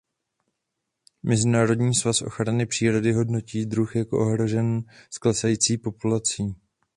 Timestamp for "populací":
5.77-6.55